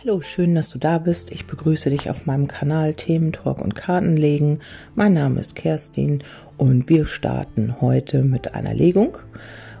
Hallo, 0.00 0.20
schön, 0.20 0.54
dass 0.54 0.70
du 0.70 0.78
da 0.78 0.98
bist. 0.98 1.32
Ich 1.32 1.46
begrüße 1.46 1.90
dich 1.90 2.08
auf 2.08 2.24
meinem 2.24 2.46
Kanal 2.46 2.94
Themen, 2.94 3.32
Talk 3.32 3.60
und 3.60 3.74
Kartenlegen. 3.74 4.60
Mein 4.94 5.14
Name 5.14 5.40
ist 5.40 5.56
Kerstin 5.56 6.22
und 6.56 6.88
wir 6.88 7.04
starten 7.04 7.80
heute 7.80 8.22
mit 8.22 8.54
einer 8.54 8.74
Legung. 8.74 9.18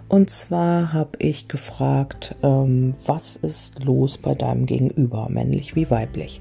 Und 0.08 0.30
zwar 0.30 0.92
habe 0.92 1.18
ich 1.20 1.46
gefragt, 1.46 2.34
ähm, 2.42 2.94
was 3.06 3.36
ist 3.36 3.84
los 3.84 4.18
bei 4.18 4.34
deinem 4.34 4.66
Gegenüber, 4.66 5.28
männlich 5.30 5.76
wie 5.76 5.88
weiblich? 5.88 6.40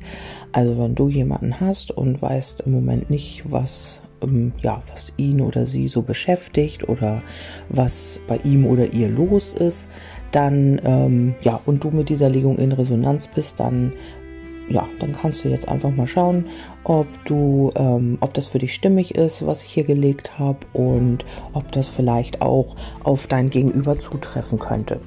Also 0.53 0.79
wenn 0.79 0.95
du 0.95 1.07
jemanden 1.07 1.59
hast 1.59 1.91
und 1.91 2.19
weißt 2.19 2.61
im 2.61 2.71
Moment 2.71 3.11
nicht, 3.11 3.43
was 3.45 4.01
ähm, 4.23 4.53
ja, 4.59 4.81
was 4.91 5.13
ihn 5.17 5.41
oder 5.41 5.65
sie 5.65 5.87
so 5.87 6.01
beschäftigt 6.01 6.89
oder 6.89 7.21
was 7.69 8.19
bei 8.27 8.37
ihm 8.37 8.65
oder 8.65 8.93
ihr 8.93 9.09
los 9.09 9.53
ist, 9.53 9.89
dann, 10.31 10.81
ähm, 10.83 11.35
ja, 11.41 11.59
und 11.65 11.83
du 11.83 11.91
mit 11.91 12.09
dieser 12.09 12.29
Legung 12.29 12.57
in 12.57 12.71
Resonanz 12.71 13.27
bist, 13.27 13.59
dann, 13.59 13.93
ja, 14.69 14.87
dann 14.99 15.13
kannst 15.13 15.43
du 15.43 15.49
jetzt 15.49 15.67
einfach 15.67 15.91
mal 15.91 16.07
schauen, 16.07 16.45
ob 16.83 17.07
du, 17.25 17.71
ähm, 17.75 18.17
ob 18.19 18.33
das 18.33 18.47
für 18.47 18.59
dich 18.59 18.73
stimmig 18.73 19.15
ist, 19.15 19.45
was 19.45 19.63
ich 19.63 19.69
hier 19.69 19.83
gelegt 19.83 20.37
habe 20.39 20.59
und 20.73 21.25
ob 21.53 21.71
das 21.71 21.89
vielleicht 21.89 22.41
auch 22.41 22.75
auf 23.03 23.27
dein 23.27 23.49
Gegenüber 23.49 23.99
zutreffen 23.99 24.59
könnte. 24.59 24.99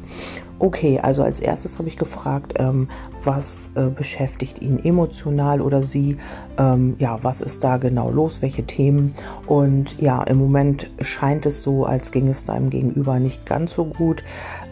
Okay, 0.61 1.01
also 1.01 1.23
als 1.23 1.41
erstes 1.41 1.79
habe 1.79 1.89
ich 1.89 1.97
gefragt, 1.97 2.53
ähm, 2.59 2.91
was 3.25 3.71
äh, 3.77 3.89
beschäftigt 3.89 4.61
ihn 4.61 4.79
emotional 4.85 5.63
oder 5.63 5.83
sie? 5.83 6.19
Ähm, 6.59 6.97
ja, 6.99 7.19
was 7.23 7.41
ist 7.41 7.65
da 7.65 7.79
genau 7.79 8.11
los? 8.11 8.43
Welche 8.43 8.65
Themen? 8.65 9.15
Und 9.47 9.99
ja, 9.99 10.23
im 10.23 10.37
Moment 10.37 10.91
scheint 11.01 11.47
es 11.47 11.63
so, 11.63 11.87
als 11.87 12.13
ging 12.13 12.29
es 12.29 12.45
deinem 12.45 12.69
Gegenüber 12.69 13.19
nicht 13.21 13.47
ganz 13.47 13.73
so 13.73 13.87
gut. 13.87 14.23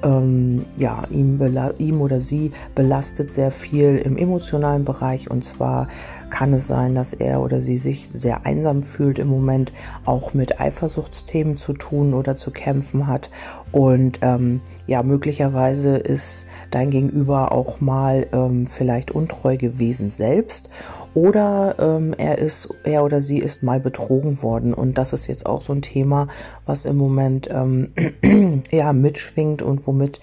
Ähm, 0.02 0.66
ja, 0.76 1.04
ihm, 1.08 1.40
ihm 1.78 2.00
oder 2.02 2.20
sie 2.20 2.52
belastet 2.74 3.32
sehr 3.32 3.50
viel 3.50 3.96
im 3.96 4.18
emotionalen 4.18 4.84
Bereich 4.84 5.30
und 5.30 5.42
zwar 5.42 5.88
kann 6.30 6.52
es 6.52 6.66
sein, 6.66 6.94
dass 6.94 7.12
er 7.12 7.40
oder 7.40 7.60
sie 7.60 7.78
sich 7.78 8.08
sehr 8.08 8.46
einsam 8.46 8.82
fühlt 8.82 9.18
im 9.18 9.28
Moment, 9.28 9.72
auch 10.04 10.34
mit 10.34 10.60
Eifersuchtsthemen 10.60 11.56
zu 11.56 11.72
tun 11.72 12.14
oder 12.14 12.36
zu 12.36 12.50
kämpfen 12.50 13.06
hat. 13.06 13.30
Und 13.72 14.20
ähm, 14.22 14.60
ja, 14.86 15.02
möglicherweise 15.02 15.96
ist 15.96 16.46
dein 16.70 16.90
Gegenüber 16.90 17.52
auch 17.52 17.80
mal 17.80 18.26
ähm, 18.32 18.66
vielleicht 18.66 19.10
untreu 19.10 19.56
gewesen 19.56 20.10
selbst 20.10 20.70
oder 21.14 21.74
ähm, 21.80 22.14
er 22.16 22.38
ist, 22.38 22.72
er 22.84 23.02
oder 23.02 23.20
sie 23.20 23.38
ist 23.38 23.62
mal 23.62 23.80
betrogen 23.80 24.42
worden. 24.42 24.72
Und 24.72 24.98
das 24.98 25.12
ist 25.12 25.26
jetzt 25.26 25.46
auch 25.46 25.62
so 25.62 25.72
ein 25.72 25.82
Thema, 25.82 26.28
was 26.64 26.84
im 26.84 26.96
Moment 26.96 27.48
ähm, 27.50 27.92
ja 28.70 28.92
mitschwingt 28.92 29.60
und 29.60 29.86
womit 29.86 30.20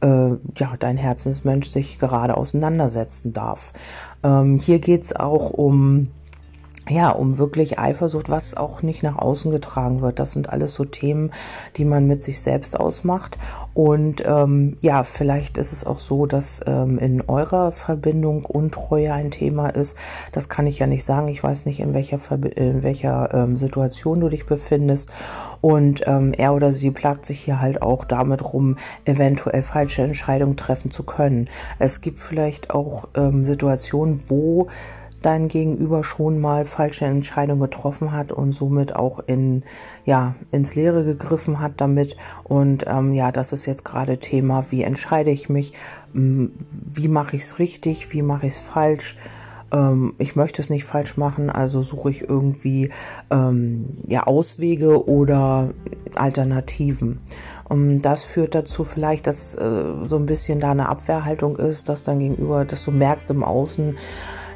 äh, 0.00 0.30
ja 0.56 0.74
dein 0.78 0.96
Herzensmensch 0.96 1.68
sich 1.68 1.98
gerade 1.98 2.36
auseinandersetzen 2.36 3.32
darf. 3.32 3.72
Ähm, 4.22 4.58
hier 4.58 4.78
geht 4.78 5.02
es 5.02 5.14
auch 5.14 5.50
um 5.50 6.08
ja, 6.88 7.10
um 7.10 7.38
wirklich 7.38 7.78
Eifersucht, 7.78 8.28
was 8.28 8.56
auch 8.56 8.82
nicht 8.82 9.04
nach 9.04 9.16
außen 9.16 9.52
getragen 9.52 10.00
wird. 10.00 10.18
Das 10.18 10.32
sind 10.32 10.50
alles 10.50 10.74
so 10.74 10.84
Themen, 10.84 11.30
die 11.76 11.84
man 11.84 12.08
mit 12.08 12.24
sich 12.24 12.40
selbst 12.40 12.78
ausmacht. 12.78 13.38
Und 13.72 14.24
ähm, 14.26 14.76
ja, 14.80 15.04
vielleicht 15.04 15.58
ist 15.58 15.72
es 15.72 15.86
auch 15.86 16.00
so, 16.00 16.26
dass 16.26 16.60
ähm, 16.66 16.98
in 16.98 17.22
eurer 17.22 17.70
Verbindung 17.70 18.44
Untreue 18.44 19.12
ein 19.12 19.30
Thema 19.30 19.68
ist. 19.68 19.96
Das 20.32 20.48
kann 20.48 20.66
ich 20.66 20.80
ja 20.80 20.88
nicht 20.88 21.04
sagen. 21.04 21.28
Ich 21.28 21.42
weiß 21.42 21.66
nicht, 21.66 21.78
in 21.78 21.94
welcher, 21.94 22.18
Verbi 22.18 22.48
in 22.48 22.82
welcher 22.82 23.32
ähm, 23.32 23.56
Situation 23.56 24.20
du 24.20 24.28
dich 24.28 24.44
befindest. 24.44 25.12
Und 25.60 26.02
ähm, 26.08 26.32
er 26.36 26.52
oder 26.52 26.72
sie 26.72 26.90
plagt 26.90 27.24
sich 27.24 27.44
hier 27.44 27.60
halt 27.60 27.80
auch 27.80 28.04
damit 28.04 28.52
rum, 28.52 28.76
eventuell 29.04 29.62
falsche 29.62 30.02
Entscheidungen 30.02 30.56
treffen 30.56 30.90
zu 30.90 31.04
können. 31.04 31.48
Es 31.78 32.00
gibt 32.00 32.18
vielleicht 32.18 32.70
auch 32.70 33.06
ähm, 33.14 33.44
Situationen, 33.44 34.20
wo 34.26 34.66
dein 35.22 35.48
Gegenüber 35.48 36.04
schon 36.04 36.40
mal 36.40 36.64
falsche 36.64 37.04
Entscheidungen 37.04 37.60
getroffen 37.60 38.12
hat 38.12 38.32
und 38.32 38.52
somit 38.52 38.96
auch 38.96 39.20
in 39.26 39.62
ja 40.04 40.34
ins 40.50 40.74
Leere 40.74 41.04
gegriffen 41.04 41.60
hat 41.60 41.74
damit. 41.76 42.16
Und 42.44 42.84
ähm, 42.86 43.14
ja 43.14 43.32
das 43.32 43.52
ist 43.52 43.66
jetzt 43.66 43.84
gerade 43.84 44.18
Thema 44.18 44.66
wie 44.70 44.82
entscheide 44.82 45.30
ich 45.30 45.48
mich? 45.48 45.74
Wie 46.12 47.08
mache 47.08 47.36
ich 47.36 47.42
es 47.42 47.58
richtig? 47.58 48.12
Wie 48.12 48.22
mache 48.22 48.46
ich 48.46 48.54
es 48.54 48.58
falsch? 48.58 49.16
Ähm, 49.72 50.14
ich 50.18 50.36
möchte 50.36 50.62
es 50.62 50.70
nicht 50.70 50.84
falsch 50.84 51.16
machen 51.16 51.50
also 51.50 51.82
suche 51.82 52.10
ich 52.10 52.28
irgendwie 52.28 52.90
ähm, 53.30 53.98
ja 54.06 54.24
Auswege 54.24 55.08
oder 55.08 55.70
Alternativen. 56.14 57.20
Und 57.68 58.02
das 58.02 58.22
führt 58.24 58.54
dazu 58.54 58.84
vielleicht, 58.84 59.26
dass 59.26 59.54
äh, 59.54 59.84
so 60.04 60.16
ein 60.16 60.26
bisschen 60.26 60.60
da 60.60 60.72
eine 60.72 60.90
Abwehrhaltung 60.90 61.56
ist, 61.56 61.88
dass 61.88 62.04
dann 62.04 62.18
gegenüber, 62.18 62.66
dass 62.66 62.84
du 62.84 62.90
merkst 62.90 63.30
im 63.30 63.42
Außen, 63.42 63.96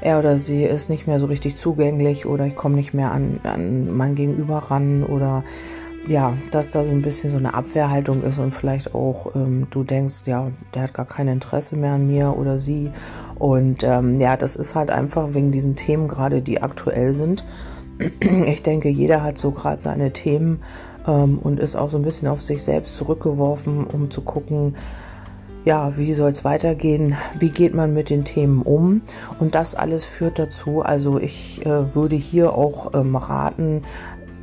er 0.01 0.19
oder 0.19 0.39
sie 0.39 0.63
ist 0.63 0.91
nicht 0.91 1.07
mehr 1.07 1.19
so 1.19 1.27
richtig 1.27 1.57
zugänglich 1.57 2.27
oder 2.27 2.47
ich 2.47 2.57
komme 2.57 2.77
nicht 2.77 2.95
mehr 2.95 3.13
an, 3.13 3.41
an 3.45 3.97
mein 3.97 4.15
Gegenüber 4.15 4.59
ran 4.59 5.05
oder 5.05 5.45
ja, 6.09 6.37
dass 6.53 6.71
da 6.71 6.85
so 6.85 6.91
ein 6.91 7.03
bisschen 7.03 7.31
so 7.31 7.39
eine 7.39 7.55
Abwehrhaltung 7.55 8.23
ist 8.23 8.39
und 8.39 8.53
vielleicht 8.53 8.95
auch 8.95 9.35
ähm, 9.35 9.67
du 9.71 9.83
denkst, 9.83 10.23
ja, 10.27 10.49
der 10.75 10.83
hat 10.83 10.95
gar 10.95 11.07
kein 11.07 11.29
Interesse 11.29 11.77
mehr 11.77 11.95
an 11.95 12.07
mir 12.07 12.37
oder 12.39 12.59
sie. 12.59 12.91
Und 13.35 13.83
ähm, 13.83 14.15
ja, 14.15 14.37
das 14.37 14.57
ist 14.57 14.75
halt 14.75 14.91
einfach 14.91 15.35
wegen 15.35 15.51
diesen 15.51 15.75
Themen 15.75 16.07
gerade, 16.07 16.43
die 16.43 16.63
aktuell 16.63 17.15
sind. 17.15 17.45
Ich 18.47 18.63
denke, 18.63 18.89
jeder 18.89 19.23
hat 19.23 19.39
so 19.39 19.51
gerade 19.51 19.81
seine 19.81 20.13
Themen 20.13 20.61
ähm, 21.07 21.39
und 21.39 21.59
ist 21.59 21.77
auch 21.77 21.91
so 21.91 21.97
ein 21.97 22.03
bisschen 22.03 22.29
auf 22.29 22.43
sich 22.43 22.63
selbst 22.63 22.95
zurückgeworfen, 22.97 23.85
um 23.87 24.11
zu 24.11 24.21
gucken, 24.21 24.77
ja, 25.67 25.97
wie 25.97 26.15
soll 26.15 26.31
es 26.31 26.45
weitergehen? 26.45 27.17
Wie 27.41 27.51
geht 27.51 27.75
man 27.75 27.93
mit 27.93 28.09
den 28.09 28.25
Themen 28.25 28.63
um? 28.63 29.03
Und 29.41 29.57
das 29.57 29.75
alles 29.75 30.05
führt 30.05 30.39
dazu, 30.39 30.81
also 30.81 31.19
ich 31.19 31.67
äh, 31.67 31.95
würde 31.95 32.15
hier 32.15 32.55
auch 32.55 32.95
ähm, 32.95 33.17
raten, 33.17 33.83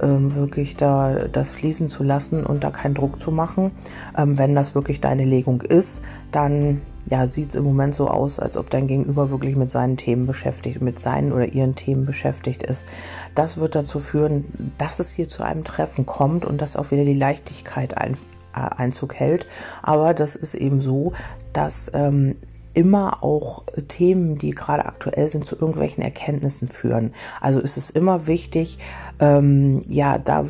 ähm, 0.01 0.35
wirklich 0.35 0.75
da 0.75 1.29
das 1.29 1.50
fließen 1.50 1.88
zu 1.88 2.03
lassen 2.03 2.45
und 2.45 2.66
da 2.66 2.72
keinen 2.72 2.94
Druck 2.94 3.22
zu 3.22 3.31
machen. 3.31 3.72
Ähm, 4.17 4.38
wenn 4.38 4.53
das 4.53 4.75
wirklich 4.75 5.00
deine 5.00 5.23
Legung 5.23 5.62
ist, 5.62 6.01
dann 6.33 6.81
ja, 7.06 7.25
sieht 7.25 7.50
es 7.50 7.56
im 7.56 7.63
Moment 7.63 7.95
so 7.95 8.09
aus, 8.09 8.39
als 8.39 8.57
ob 8.57 8.69
dein 8.69 8.88
Gegenüber 8.88 9.31
wirklich 9.31 9.56
mit 9.56 9.69
seinen 9.69 9.95
Themen 9.95 10.28
beschäftigt, 10.28 10.81
mit 10.81 11.00
seinen 11.00 11.31
oder 11.31 11.53
ihren 11.53 11.75
Themen 11.75 12.06
beschäftigt 12.06 12.63
ist. 12.63 12.88
Das 13.33 13.56
wird 13.56 13.75
dazu 13.75 14.00
führen, 14.00 14.73
dass 14.78 15.00
es 15.00 15.13
hier 15.13 15.29
zu 15.29 15.44
einem 15.44 15.63
Treffen 15.63 16.06
kommt 16.06 16.45
und 16.45 16.62
dass 16.62 16.75
auch 16.75 16.91
wieder 16.91 17.06
die 17.06 17.17
Leichtigkeit 17.17 17.97
ein, 17.97 18.17
Einzug 18.53 19.16
hält. 19.16 19.47
Aber 19.81 20.14
das 20.14 20.36
ist 20.36 20.53
eben 20.53 20.81
so, 20.81 21.14
dass 21.53 21.91
ähm, 21.94 22.36
immer 22.74 23.24
auch 23.24 23.64
Themen, 23.88 24.38
die 24.38 24.52
gerade 24.52 24.86
aktuell 24.86 25.28
sind, 25.28 25.46
zu 25.46 25.56
irgendwelchen 25.56 26.03
Erkenntnissen 26.03 26.68
führen. 26.68 27.13
Also 27.40 27.59
ist 27.59 27.78
es 27.78 27.90
immer 27.90 28.28
wichtig, 28.28 28.80
ähm, 29.19 29.81
ja, 29.88 30.18
da 30.18 30.46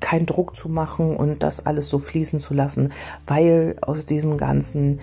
keinen 0.00 0.26
Druck 0.26 0.56
zu 0.56 0.68
machen 0.68 1.16
und 1.16 1.42
das 1.42 1.66
alles 1.66 1.88
so 1.88 1.98
fließen 1.98 2.40
zu 2.40 2.54
lassen, 2.54 2.92
weil 3.26 3.76
aus 3.80 4.06
diesem 4.06 4.36
ganzen 4.36 5.00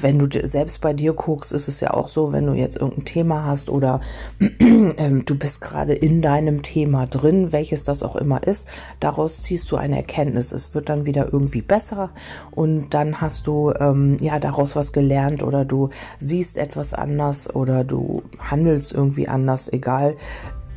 wenn 0.00 0.18
du 0.18 0.46
selbst 0.46 0.80
bei 0.80 0.92
dir 0.92 1.12
guckst, 1.12 1.52
ist 1.52 1.68
es 1.68 1.80
ja 1.80 1.92
auch 1.92 2.08
so, 2.08 2.32
wenn 2.32 2.46
du 2.46 2.54
jetzt 2.54 2.76
irgendein 2.76 3.04
Thema 3.04 3.44
hast 3.44 3.68
oder 3.68 4.00
ähm, 4.60 5.24
du 5.24 5.36
bist 5.36 5.60
gerade 5.60 5.92
in 5.92 6.22
deinem 6.22 6.62
Thema 6.62 7.06
drin, 7.06 7.52
welches 7.52 7.84
das 7.84 8.02
auch 8.02 8.16
immer 8.16 8.46
ist, 8.46 8.68
daraus 9.00 9.42
ziehst 9.42 9.70
du 9.70 9.76
eine 9.76 9.96
Erkenntnis. 9.96 10.52
Es 10.52 10.74
wird 10.74 10.88
dann 10.88 11.04
wieder 11.06 11.32
irgendwie 11.32 11.62
besser 11.62 12.10
und 12.50 12.94
dann 12.94 13.20
hast 13.20 13.46
du 13.46 13.72
ähm, 13.78 14.16
ja 14.20 14.38
daraus 14.38 14.76
was 14.76 14.92
gelernt 14.92 15.42
oder 15.42 15.64
du 15.64 15.90
siehst 16.18 16.56
etwas 16.56 16.94
anders 16.94 17.54
oder 17.54 17.84
du 17.84 18.22
handelst 18.38 18.92
irgendwie 18.92 19.28
anders, 19.28 19.72
egal. 19.72 20.16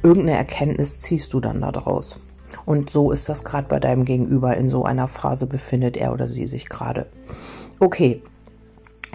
Irgendeine 0.03 0.38
Erkenntnis 0.38 1.02
ziehst 1.02 1.34
du 1.34 1.40
dann 1.40 1.62
daraus. 1.62 2.20
Und 2.66 2.90
so 2.90 3.12
ist 3.12 3.28
das 3.28 3.44
gerade 3.44 3.68
bei 3.68 3.80
deinem 3.80 4.06
Gegenüber. 4.06 4.56
In 4.56 4.70
so 4.70 4.86
einer 4.86 5.08
Phase 5.08 5.47
befindet 5.47 5.97
er 5.97 6.14
oder 6.14 6.28
sie 6.28 6.47
sich 6.47 6.70
gerade. 6.70 7.08
Okay, 7.79 8.22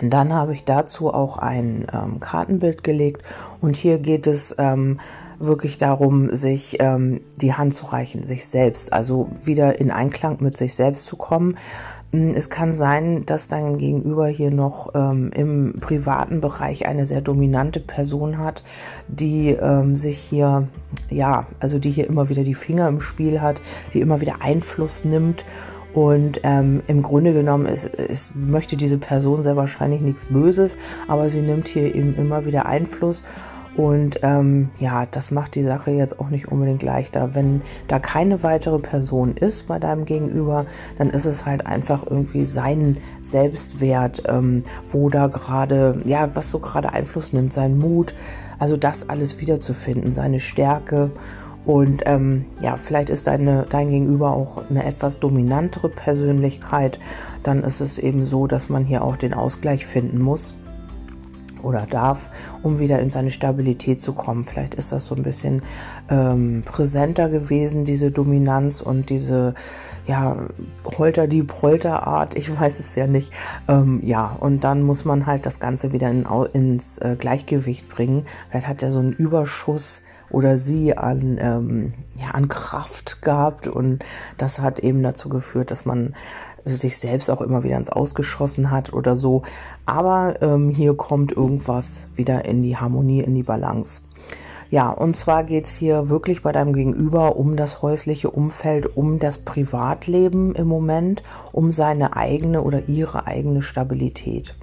dann 0.09 0.33
habe 0.33 0.55
ich 0.55 0.65
dazu 0.65 1.13
auch 1.13 1.37
ein 1.37 1.87
ähm, 1.93 2.21
Kartenbild 2.21 2.83
gelegt 2.83 3.23
und 3.61 3.77
hier 3.77 3.99
geht 3.99 4.27
es 4.27 4.55
ähm, 4.59 4.99
wirklich 5.41 5.79
darum, 5.79 6.35
sich 6.35 6.77
ähm, 6.81 7.23
die 7.37 7.55
Hand 7.55 7.75
zu 7.75 7.87
reichen, 7.87 8.23
sich 8.23 8.47
selbst, 8.47 8.93
also 8.93 9.31
wieder 9.43 9.81
in 9.81 9.91
Einklang 9.91 10.39
mit 10.41 10.57
sich 10.57 10.75
selbst 10.75 11.07
zu 11.07 11.17
kommen. 11.17 11.57
Hm, 12.13 12.35
es 12.35 12.51
kann 12.51 12.73
sein, 12.73 13.25
dass 13.25 13.49
dein 13.49 13.79
Gegenüber 13.79 14.29
hier 14.29 14.51
noch 14.51 14.91
ähm, 14.95 15.31
im 15.35 15.77
privaten 15.81 16.41
Bereich 16.41 16.87
eine 16.87 17.07
sehr 17.07 17.23
dominante 17.23 17.81
Person 17.81 18.39
hat, 18.39 18.63
die 19.09 19.51
ähm, 19.51 19.97
sich 19.97 20.19
hier, 20.19 20.69
ja, 21.09 21.47
also 21.59 21.79
die 21.79 21.91
hier 21.91 22.07
immer 22.07 22.29
wieder 22.29 22.45
die 22.45 22.55
Finger 22.55 22.89
im 22.89 23.01
Spiel 23.01 23.41
hat, 23.41 23.63
die 23.95 24.01
immer 24.01 24.21
wieder 24.21 24.43
Einfluss 24.43 25.05
nimmt 25.05 25.45
und 25.93 26.41
ähm, 26.45 26.83
im 26.87 27.03
Grunde 27.03 27.33
genommen 27.33 27.67
ist, 27.67 27.87
ist, 27.87 28.37
möchte 28.37 28.77
diese 28.77 28.99
Person 28.99 29.43
sehr 29.43 29.57
wahrscheinlich 29.57 30.01
nichts 30.01 30.27
Böses, 30.27 30.77
aber 31.09 31.31
sie 31.31 31.43
nimmt 31.43 31.69
hier 31.69 31.95
eben 31.95 32.15
immer 32.17 32.47
wieder 32.47 32.67
Einfluss 32.67 33.25
Und 33.77 34.19
ähm, 34.23 34.71
ja, 34.79 35.07
das 35.07 35.31
macht 35.31 35.55
die 35.55 35.63
Sache 35.63 35.93
jetzt 35.93 36.19
auch 36.19 36.29
nicht 36.29 36.49
unbedingt 36.49 36.83
leichter. 36.83 37.35
Wenn 37.35 37.63
da 37.89 37.99
keine 37.99 38.43
weitere 38.43 38.79
Person 38.79 39.37
ist 39.37 39.69
bei 39.69 39.79
deinem 39.79 40.05
Gegenüber, 40.05 40.67
dann 40.99 41.11
ist 41.11 41.25
es 41.25 41.47
halt 41.47 41.67
einfach 41.67 42.05
irgendwie 42.07 42.45
sein 42.45 42.97
Selbstwert, 43.21 44.25
ähm, 44.29 44.65
wo 44.87 45.09
da 45.09 45.29
gerade, 45.29 46.01
ja, 46.05 46.29
was 46.35 46.51
so 46.51 46.59
gerade 46.59 46.93
Einfluss 46.93 47.33
nimmt, 47.33 47.53
sein 47.53 47.79
Mut, 47.79 48.15
also 48.59 48.77
das 48.77 49.09
alles 49.09 49.41
wiederzufinden, 49.41 50.13
seine 50.13 50.41
Stärke. 50.41 51.11
Und 51.65 52.03
ähm, 52.07 52.47
ja, 52.61 52.77
vielleicht 52.77 53.11
ist 53.11 53.27
deine, 53.27 53.67
dein 53.69 53.91
Gegenüber 53.91 54.33
auch 54.33 54.69
eine 54.71 54.85
etwas 54.85 55.21
dominantere 55.21 55.89
Persönlichkeit. 55.89 56.99
Dann 57.43 57.63
ist 57.63 57.81
es 57.81 57.99
eben 57.99 58.25
so, 58.27 58.47
dass 58.47 58.69
man 58.69 58.85
hier 58.85 59.05
auch 59.05 59.17
den 59.17 59.35
Ausgleich 59.35 59.87
finden 59.87 60.21
muss 60.21 60.55
oder 61.63 61.87
darf, 61.89 62.31
um 62.63 62.79
wieder 62.79 63.01
in 63.01 63.11
seine 63.11 63.31
Stabilität 63.31 64.01
zu 64.01 64.13
kommen. 64.13 64.45
Vielleicht 64.45 64.75
ist 64.75 64.93
das 64.93 65.07
so 65.07 65.15
ein 65.15 65.23
bisschen 65.23 65.63
ähm, 66.09 66.63
präsenter 66.65 67.29
gewesen, 67.29 67.85
diese 67.85 68.11
Dominanz 68.11 68.81
und 68.81 69.11
diese, 69.11 69.55
ja, 70.07 70.49
Holter 70.99 71.27
die 71.27 71.43
Polter 71.43 72.07
Art, 72.07 72.35
ich 72.35 72.59
weiß 72.59 72.81
es 72.81 72.95
ja 72.95 73.07
nicht. 73.07 73.33
Ähm, 73.69 74.01
ja, 74.05 74.37
und 74.41 74.65
dann 74.65 74.83
muss 74.83 75.05
man 75.05 75.27
halt 75.27 75.47
das 75.47 75.61
Ganze 75.61 75.93
wieder 75.93 76.11
in, 76.11 76.27
ins 76.53 76.99
äh, 76.99 77.17
Gleichgewicht 77.19 77.89
bringen. 77.89 78.25
Vielleicht 78.51 78.69
hat 78.69 78.83
er 78.83 78.93
so 78.93 79.01
einen 79.01 79.13
Überschuss 79.13 80.03
oder 80.31 80.59
sie 80.59 80.97
an, 80.97 81.39
ähm, 81.41 81.93
ja, 82.17 82.31
an 82.33 82.49
Kraft 82.49 83.23
gehabt 83.23 83.67
und 83.67 84.05
das 84.39 84.61
hat 84.61 84.79
eben 84.79 85.03
dazu 85.03 85.29
geführt, 85.29 85.71
dass 85.71 85.85
man 85.85 86.15
sich 86.65 86.99
selbst 86.99 87.31
auch 87.31 87.41
immer 87.41 87.65
wieder 87.65 87.77
ins 87.77 87.91
Ausgeschossen 87.91 88.71
hat 88.71 88.93
oder 88.93 89.17
so. 89.17 89.43
Aber 89.87 90.41
ähm, 90.43 90.71
hier 90.71 90.95
kommt 90.95 91.33
irgendwas 91.33 92.07
wieder 92.15 92.45
in 92.45 92.63
die 92.63 92.77
Harmonie, 92.77 93.21
in 93.21 93.35
die 93.35 93.43
Balance. 93.43 94.03
Ja, 94.71 94.91
und 94.91 95.17
zwar 95.17 95.43
geht's 95.43 95.75
hier 95.75 96.11
wirklich 96.11 96.43
bei 96.43 96.53
deinem 96.53 96.73
Gegenüber 96.73 97.35
um 97.35 97.57
das 97.57 97.83
häusliche 97.83 98.31
Umfeld, 98.31 98.97
um 98.97 99.19
das 99.19 99.39
Privatleben 99.39 100.55
im 100.55 100.69
Moment, 100.69 101.25
um 101.51 101.73
seine 101.73 102.17
eigene 102.17 102.63
oder 102.63 102.89
ihre 102.89 103.27
eigene 103.27 103.63
Stabilität. 103.63 104.55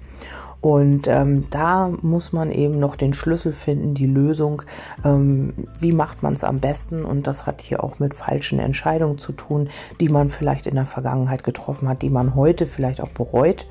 Und 0.59 1.07
ähm, 1.07 1.45
da 1.49 1.89
muss 2.01 2.33
man 2.33 2.51
eben 2.51 2.79
noch 2.79 2.95
den 2.95 3.13
Schlüssel 3.13 3.53
finden, 3.53 3.93
die 3.93 4.07
Lösung. 4.07 4.63
Ähm, 5.05 5.53
wie 5.79 5.91
macht 5.91 6.23
man 6.23 6.33
es 6.33 6.43
am 6.43 6.59
besten? 6.59 7.05
Und 7.05 7.27
das 7.27 7.45
hat 7.45 7.61
hier 7.61 7.83
auch 7.83 7.99
mit 7.99 8.15
falschen 8.15 8.59
Entscheidungen 8.59 9.17
zu 9.17 9.33
tun, 9.33 9.69
die 9.99 10.09
man 10.09 10.29
vielleicht 10.29 10.67
in 10.67 10.75
der 10.75 10.85
Vergangenheit 10.85 11.43
getroffen 11.43 11.87
hat, 11.87 12.01
die 12.01 12.09
man 12.09 12.35
heute 12.35 12.65
vielleicht 12.65 13.01
auch 13.01 13.09
bereut, 13.09 13.67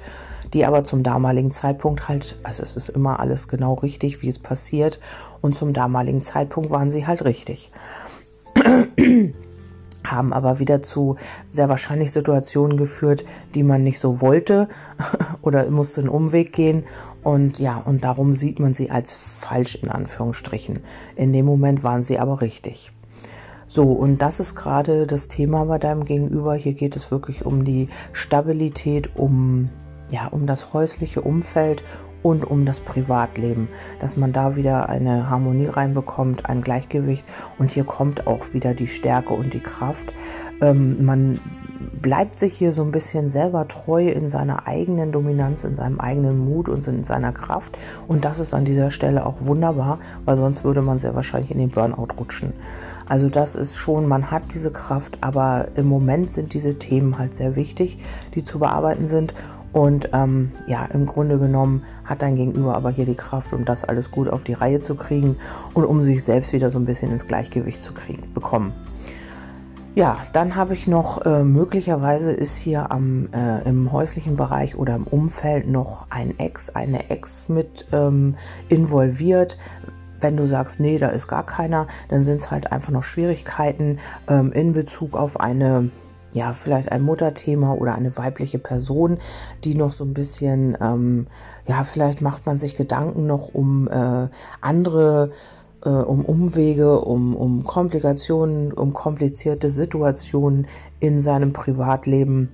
die 0.55 0.65
aber 0.65 0.85
zum 0.85 1.03
damaligen 1.03 1.51
Zeitpunkt 1.51 2.09
halt, 2.09 2.39
also 2.45 2.63
es 2.63 2.77
ist 2.77 2.89
immer 2.89 3.19
alles 3.19 3.49
genau 3.49 3.75
richtig, 3.75 4.23
wie 4.23 4.29
es 4.29 4.39
passiert. 4.39 5.01
Und 5.41 5.57
zum 5.57 5.73
damaligen 5.73 6.23
Zeitpunkt 6.23 6.71
waren 6.71 6.91
sie 6.91 7.07
halt 7.07 7.25
richtig 7.25 7.73
haben 10.11 10.33
aber 10.33 10.59
wieder 10.59 10.83
zu 10.83 11.17
sehr 11.51 11.69
wahrscheinlich 11.69 12.13
Situationen 12.13 12.77
geführt, 12.77 13.25
die 13.55 13.63
man 13.63 13.83
nicht 13.83 13.99
so 13.99 14.21
wollte 14.21 14.69
oder 15.43 15.71
musste 15.71 16.01
einen 16.01 16.11
Umweg 16.11 16.53
gehen. 16.53 16.85
Und 17.23 17.59
ja, 17.59 17.77
und 17.85 18.05
darum 18.05 18.35
sieht 18.35 18.61
man 18.61 18.75
sie 18.75 18.91
als 18.91 19.15
falsch 19.15 19.77
in 19.77 19.91
Anführungsstrichen. 19.91 20.81
In 21.17 21.33
dem 21.33 21.45
Moment 21.45 21.83
waren 21.83 22.03
sie 22.03 22.19
aber 22.19 22.41
richtig. 22.41 22.93
So, 23.69 23.93
und 23.93 24.23
das 24.23 24.39
ist 24.39 24.55
gerade 24.55 25.07
das 25.07 25.29
Thema 25.29 25.65
bei 25.65 25.79
deinem 25.79 26.05
Gegenüber. 26.05 26.55
Hier 26.55 26.75
geht 26.75 26.95
es 26.95 27.11
wirklich 27.11 27.45
um 27.45 27.65
die 27.65 27.89
Stabilität, 28.13 29.17
um, 29.17 29.71
ja, 30.09 30.29
um 30.29 30.47
das 30.47 30.73
häusliche 30.73 31.21
Umfeld, 31.21 31.83
und 32.27 32.45
um 32.45 32.67
das 32.67 32.81
Privatleben, 32.81 33.69
dass 34.01 34.17
man 34.17 34.33
da 34.33 34.57
wieder 34.57 34.89
eine 34.89 35.31
Harmonie 35.31 35.69
reinbekommt, 35.69 36.47
ein 36.47 36.61
Gleichgewicht 36.61 37.25
und 37.57 37.71
hier 37.71 37.85
kommt 37.85 38.27
auch 38.27 38.53
wieder 38.53 38.75
die 38.75 38.89
Stärke 38.89 39.33
und 39.33 39.55
die 39.55 39.61
Kraft. 39.61 40.13
Ähm, 40.61 41.05
man 41.05 41.39
bleibt 42.03 42.37
sich 42.37 42.55
hier 42.55 42.73
so 42.73 42.83
ein 42.83 42.91
bisschen 42.91 43.29
selber 43.29 43.69
treu 43.69 44.09
in 44.09 44.29
seiner 44.29 44.67
eigenen 44.67 45.13
Dominanz, 45.13 45.63
in 45.63 45.77
seinem 45.77 46.01
eigenen 46.01 46.45
Mut 46.45 46.69
und 46.69 46.85
in 46.89 47.05
seiner 47.05 47.31
Kraft 47.31 47.79
und 48.09 48.25
das 48.25 48.41
ist 48.41 48.55
an 48.55 48.65
dieser 48.65 48.91
Stelle 48.91 49.25
auch 49.25 49.37
wunderbar, 49.39 50.01
weil 50.25 50.37
sonst 50.37 50.65
würde 50.65 50.83
man 50.83 50.99
sehr 50.99 51.15
wahrscheinlich 51.15 51.53
in 51.53 51.59
den 51.59 51.71
Burnout 51.71 52.09
rutschen. 52.19 52.55
Also 53.09 53.29
das 53.29 53.55
ist 53.55 53.77
schon, 53.77 54.09
man 54.09 54.33
hat 54.33 54.43
diese 54.53 54.73
Kraft, 54.73 55.19
aber 55.21 55.69
im 55.77 55.87
Moment 55.87 56.33
sind 56.33 56.55
diese 56.55 56.77
Themen 56.77 57.19
halt 57.19 57.37
sehr 57.37 57.55
wichtig, 57.55 57.99
die 58.35 58.43
zu 58.43 58.59
bearbeiten 58.59 59.07
sind 59.07 59.33
und 59.77 60.09
ähm, 60.15 60.53
ja, 60.67 60.87
im 60.87 61.05
Grunde 61.05 61.39
genommen 61.39 61.83
hat 62.07 62.23
dein 62.23 62.35
Gegenüber 62.35 62.77
aber 62.77 62.89
hier 62.89 63.05
die 63.05 63.15
Kraft, 63.15 63.53
um 63.53 63.67
das 63.67 63.85
alles 63.85 64.11
gut 64.11 64.27
auf 64.27 64.43
die 64.43 64.55
Reihe 64.55 64.81
zu 64.81 64.95
kriegen 64.95 65.37
und 65.75 65.85
um 65.85 66.01
sich 66.01 66.25
selbst 66.25 66.55
wieder 66.55 66.71
so 66.71 66.79
ein 66.79 66.87
bisschen 66.87 67.13
ins 67.13 67.29
Gleichgewicht 67.29 67.83
zu 67.83 67.93
kriegen, 67.93 68.23
bekommen. 68.33 68.73
Ja, 69.95 70.17
dann 70.33 70.57
habe 70.57 70.73
ich 70.73 70.87
noch, 70.87 71.27
äh, 71.27 71.45
möglicherweise 71.45 72.33
ist 72.33 72.57
hier 72.57 72.91
am, 72.91 73.29
äh, 73.35 73.69
im 73.69 73.93
häuslichen 73.93 74.37
Bereich 74.37 74.77
oder 74.77 74.95
im 74.95 75.07
Umfeld 75.07 75.69
noch 75.69 76.07
ein 76.09 76.39
Ex, 76.39 76.71
eine 76.71 77.11
Ex 77.11 77.51
mit 77.51 77.87
ähm, 77.93 78.37
involviert. 78.71 79.59
Wenn 80.23 80.39
du 80.39 80.47
sagst, 80.47 80.81
nee, 80.81 80.97
da 80.97 81.09
ist 81.09 81.29
gar 81.29 81.45
keiner, 81.45 81.87
dann 82.09 82.25
sind 82.25 82.41
es 82.41 82.51
halt 82.51 82.73
einfach 82.73 82.93
noch 82.93 83.03
Schwierigkeiten 83.03 83.99
ähm, 84.27 84.53
in 84.53 84.73
Bezug 84.73 85.15
auf 85.15 85.39
eine 85.39 85.91
ja, 86.37 86.53
vielleicht 86.53 86.93
ein 86.93 87.01
Mutterthema 87.03 87.73
oder 87.73 87.95
eine 87.95 88.15
weibliche 88.19 88.59
Person, 88.59 89.17
die 89.65 89.75
noch 89.75 89.95
so 89.95 90.05
ein 90.05 90.13
bisschen, 90.13 90.77
ähm, 90.83 91.27
ja, 91.67 91.83
vielleicht 91.83 92.21
macht 92.21 92.45
man 92.45 92.59
sich 92.59 92.77
Gedanken 92.77 93.27
noch 93.27 93.55
um 93.55 93.89
äh, 93.89 94.29
andere, 94.61 95.31
äh, 95.83 95.89
um 95.89 96.27
Umwege, 96.27 97.01
um, 97.01 97.35
um 97.35 97.65
Komplikationen, 97.65 98.75
um 98.75 98.93
komplizierte 98.93 99.71
Situationen 99.71 100.67
in 101.01 101.23
seinem 101.23 101.55
Privatleben. 101.55 102.51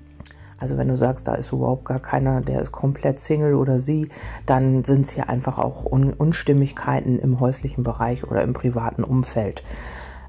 Also 0.60 0.76
wenn 0.78 0.86
du 0.86 0.96
sagst, 0.96 1.26
da 1.26 1.34
ist 1.34 1.50
überhaupt 1.50 1.84
gar 1.84 1.98
keiner, 1.98 2.40
der 2.40 2.62
ist 2.62 2.70
komplett 2.70 3.18
Single 3.18 3.54
oder 3.54 3.80
sie, 3.80 4.06
dann 4.46 4.84
sind 4.84 5.06
es 5.06 5.10
hier 5.10 5.28
einfach 5.28 5.58
auch 5.58 5.84
Un 5.90 6.12
Unstimmigkeiten 6.12 7.18
im 7.18 7.40
häuslichen 7.40 7.82
Bereich 7.82 8.22
oder 8.22 8.42
im 8.42 8.52
privaten 8.52 9.02
Umfeld. 9.02 9.64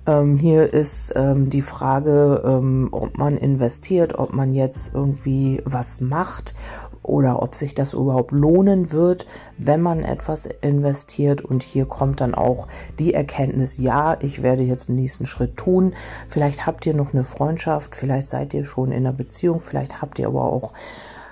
Ähm, 0.06 0.38
hier 0.38 0.74
ist 0.74 1.14
ähm, 1.16 1.50
die 1.50 1.62
Frage, 1.62 2.42
ähm, 2.46 2.90
ob 2.92 3.18
man 3.18 3.38
investiert, 3.38 4.20
ob 4.20 4.34
man 4.34 4.54
jetzt 4.54 4.94
irgendwie 4.94 5.62
was 5.66 6.02
macht 6.02 6.56
oder 7.04 7.42
ob 7.42 7.56
sich 7.56 7.74
das 7.74 7.94
überhaupt 7.94 8.32
lohnen 8.32 8.92
wird, 8.92 9.28
wenn 9.58 9.82
man 9.82 10.04
etwas 10.04 10.46
investiert. 10.46 11.42
Und 11.42 11.64
hier 11.64 11.86
kommt 11.86 12.20
dann 12.20 12.36
auch 12.36 12.68
die 13.00 13.14
Erkenntnis, 13.14 13.78
ja, 13.78 14.18
ich 14.22 14.44
werde 14.44 14.64
jetzt 14.64 14.90
den 14.90 14.96
nächsten 14.96 15.26
Schritt 15.26 15.56
tun. 15.56 15.94
Vielleicht 16.28 16.66
habt 16.66 16.86
ihr 16.86 16.94
noch 16.94 17.14
eine 17.14 17.24
Freundschaft, 17.24 17.96
vielleicht 17.96 18.28
seid 18.28 18.54
ihr 18.54 18.66
schon 18.66 18.92
in 18.92 19.06
einer 19.06 19.14
Beziehung, 19.14 19.60
vielleicht 19.60 20.02
habt 20.02 20.20
ihr 20.20 20.28
aber 20.28 20.44
auch 20.44 20.74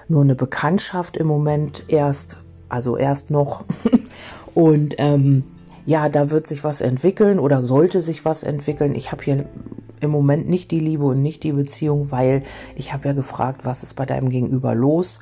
nur 0.08 0.22
eine 0.22 0.36
Bekanntschaft 0.36 1.18
im 1.18 1.28
Moment 1.28 1.86
erst, 1.90 2.38
also 2.70 2.96
erst 2.96 3.32
noch. 3.32 3.66
Und 4.54 4.96
ähm, 4.98 5.44
ja, 5.86 6.10
da 6.10 6.30
wird 6.32 6.48
sich 6.48 6.64
was 6.64 6.82
entwickeln 6.82 7.40
oder 7.40 7.62
sollte 7.62 8.02
sich 8.02 8.26
was 8.26 8.44
entwickeln. 8.44 8.96
Ich 8.96 9.12
habe 9.12 9.24
hier 9.24 9.46
im 10.00 10.10
Moment 10.10 10.50
nicht 10.50 10.72
die 10.72 10.80
Liebe 10.80 11.06
und 11.06 11.22
nicht 11.22 11.44
die 11.44 11.52
Beziehung, 11.52 12.12
weil 12.12 12.44
ich 12.76 12.94
habe 12.94 13.08
ja 13.08 13.14
gefragt, 13.14 13.62
was 13.64 13.84
ist 13.84 13.96
bei 13.96 14.06
deinem 14.06 14.30
Gegenüber 14.30 14.76
los? 14.76 15.22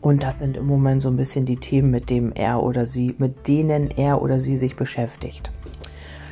Und 0.00 0.22
das 0.22 0.38
sind 0.38 0.56
im 0.56 0.66
Moment 0.66 1.02
so 1.02 1.08
ein 1.08 1.16
bisschen 1.16 1.44
die 1.44 1.58
Themen, 1.58 1.90
mit 1.90 2.08
dem 2.08 2.32
er 2.32 2.62
oder 2.62 2.86
sie, 2.86 3.14
mit 3.18 3.46
denen 3.48 3.90
er 3.90 4.22
oder 4.22 4.40
sie 4.40 4.56
sich 4.56 4.76
beschäftigt. 4.76 5.50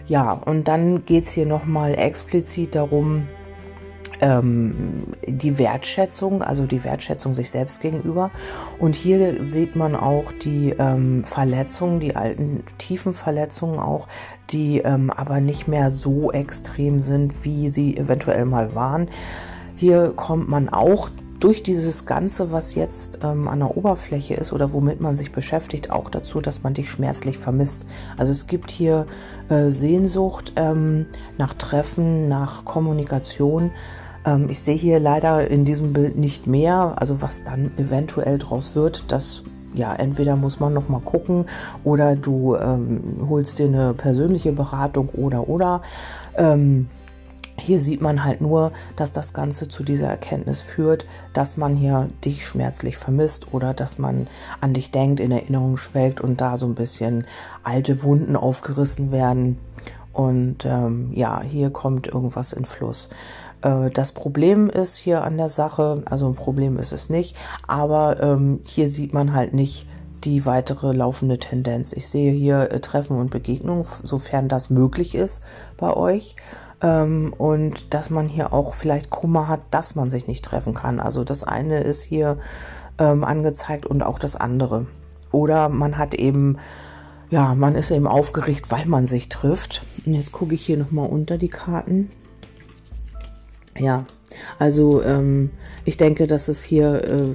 Ja, 0.07 0.33
und 0.33 0.69
dann 0.69 1.05
geht's 1.05 1.31
hier 1.31 1.45
nochmal 1.45 1.95
explizit 1.95 2.75
darum, 2.75 3.27
ähm, 4.21 4.99
die 5.27 5.59
Wertschätzung, 5.59 6.43
also 6.43 6.67
die 6.67 6.85
Wertschätzung 6.85 7.35
sich 7.35 7.51
selbst 7.51 7.81
gegenüber. 7.81 8.31
Und 8.79 8.97
hier 8.97 9.43
sieht 9.43 9.77
man 9.77 9.95
auch 9.95 10.33
die 10.33 10.75
ähm, 10.79 11.25
Verletzungen, 11.25 12.01
die 12.01 12.17
alten 12.17 12.65
tiefen 12.79 13.15
Verletzungen 13.15 13.79
auch, 13.79 14.09
die 14.51 14.79
ähm, 14.79 15.11
aber 15.11 15.41
nicht 15.41 15.69
mehr 15.69 15.91
so 15.91 16.33
extrem 16.33 17.03
sind, 17.03 17.45
wie 17.45 17.69
sie 17.69 17.97
eventuell 17.97 18.45
mal 18.45 18.75
waren. 18.75 19.09
Hier 19.77 20.13
kommt 20.17 20.49
man 20.49 20.69
auch 20.69 21.09
durch 21.41 21.63
dieses 21.63 22.05
Ganze, 22.05 22.51
was 22.51 22.75
jetzt 22.75 23.21
ähm, 23.23 23.49
an 23.49 23.61
der 23.61 23.77
Oberfläche 23.77 24.35
ist 24.35 24.53
oder 24.53 24.73
womit 24.73 25.01
man 25.01 25.15
sich 25.17 25.31
beschäftigt, 25.31 25.91
auch 25.91 26.11
dazu, 26.11 26.41
dass 26.41 26.63
man 26.63 26.75
dich 26.75 26.91
schmerzlich 26.91 27.39
vermisst. 27.39 27.87
Also 28.17 28.33
es 28.33 28.47
gibt 28.47 28.71
hier 28.71 29.07
äh, 29.49 29.71
Sehnsucht 29.71 30.53
ähm, 30.57 31.07
nach 31.37 31.55
Treffen, 31.55 32.29
nach 32.29 32.65
Kommunikation, 32.65 33.71
ähm, 34.29 34.49
ich 34.51 34.61
sehe 34.61 34.77
hier 34.77 35.01
leider 35.01 35.49
in 35.49 35.65
diesem 35.65 35.93
Bild 35.93 36.17
nicht 36.17 36.47
mehr. 36.47 36.95
Also 36.97 37.23
was 37.23 37.45
dann 37.45 37.73
eventuell 37.77 38.39
draus 38.39 38.75
wird, 38.77 39.05
das 39.09 39.45
ja, 39.75 39.95
entweder 39.95 40.35
muss 40.35 40.61
man 40.61 40.73
noch 40.73 40.89
mal 40.89 41.01
gucken 41.01 41.45
oder 41.85 42.17
du 42.17 42.57
ähm, 42.57 43.27
holst 43.29 43.59
dir 43.59 43.67
eine 43.67 43.95
persönliche 43.95 44.53
Beratung 44.53 45.11
oder 45.11 45.49
oder. 45.49 45.83
Ähm, 46.37 46.89
hier 47.61 47.81
sieht 47.81 48.01
man 48.01 48.25
halt 48.25 48.41
nur, 48.41 48.73
dass 48.97 49.13
das 49.13 49.33
Ganze 49.33 49.69
zu 49.69 49.83
dieser 49.83 50.07
Erkenntnis 50.07 50.61
führt, 50.61 51.07
dass 51.35 51.57
man 51.57 51.75
hier 51.75 52.09
dich 52.25 52.47
schmerzlich 52.47 52.97
vermisst 52.97 53.53
oder 53.53 53.75
dass 53.75 53.99
man 53.99 54.29
an 54.61 54.75
dich 54.75 54.91
denkt, 54.91 55.21
in 55.21 55.33
Erinnerung 55.33 55.77
schwelgt 55.77 56.21
und 56.21 56.41
da 56.41 56.57
so 56.57 56.67
ein 56.67 56.75
bisschen 56.75 57.25
alte 57.65 58.03
Wunden 58.05 58.37
aufgerissen 58.37 59.11
werden. 59.11 59.59
Und 60.19 60.65
ähm, 60.65 61.13
ja, 61.13 61.43
hier 61.43 61.71
kommt 61.71 62.09
irgendwas 62.09 62.53
in 62.53 62.65
Fluss. 62.65 63.09
Äh, 63.63 63.91
das 63.91 64.11
Problem 64.11 64.69
ist 64.69 64.97
hier 64.97 65.23
an 65.23 65.37
der 65.37 65.49
Sache, 65.49 66.03
also 66.07 66.27
ein 66.27 66.35
Problem 66.35 66.77
ist 66.77 66.91
es 66.91 67.09
nicht, 67.09 67.37
aber 67.69 68.21
ähm, 68.21 68.59
hier 68.65 68.89
sieht 68.89 69.15
man 69.15 69.33
halt 69.33 69.55
nicht, 69.55 69.87
die 70.25 70.45
weitere 70.45 70.93
laufende 70.93 71.39
Tendenz. 71.39 71.93
Ich 71.93 72.09
sehe 72.09 72.33
hier 72.33 72.73
äh, 72.73 72.81
Treffen 72.81 73.17
und 73.17 73.31
Begegnungen, 73.31 73.85
sofern 74.03 74.49
das 74.49 74.71
möglich 74.71 75.15
ist 75.15 75.45
bei 75.77 75.97
euch. 75.97 76.35
Ähm, 76.83 77.33
und 77.39 77.95
dass 77.95 78.11
man 78.11 78.27
hier 78.27 78.53
auch 78.53 78.75
vielleicht 78.75 79.11
Kummer 79.11 79.47
hat, 79.47 79.61
dass 79.71 79.95
man 79.95 80.11
sich 80.11 80.27
nicht 80.27 80.45
treffen 80.45 80.75
kann. 80.75 80.99
Also 80.99 81.23
das 81.23 81.45
eine 81.45 81.85
ist 81.85 82.03
hier 82.03 82.39
ähm, 82.99 83.23
angezeigt 83.23 83.87
und 83.87 84.03
auch 84.03 84.19
das 84.19 84.35
andere. 84.35 84.87
Oder 85.31 85.69
man 85.69 85.97
hat 85.97 86.17
eben, 86.17 86.59
ja, 87.31 87.55
man 87.55 87.75
ist 87.75 87.91
eben 87.91 88.07
aufgeregt, 88.07 88.71
weil 88.71 88.87
man 88.87 89.07
sich 89.07 89.29
trifft. 89.29 89.85
Und 90.07 90.15
jetzt 90.15 90.33
gucke 90.33 90.55
ich 90.55 90.65
hier 90.65 90.79
nochmal 90.79 91.09
unter 91.09 91.39
die 91.39 91.49
Karten. 91.49 92.11
Ja, 93.77 94.07
also 94.59 95.03
ähm, 95.03 95.51
ich 95.85 95.97
denke, 95.97 96.27
dass 96.27 96.49
es 96.49 96.63
hier 96.63 97.05
äh, 97.05 97.35